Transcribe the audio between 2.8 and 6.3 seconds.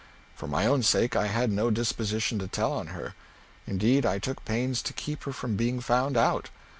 her. Indeed I took pains to keep her from being found